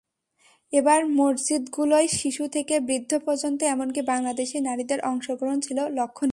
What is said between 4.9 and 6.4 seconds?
অংশগ্রহণ ছিল লক্ষণীয়।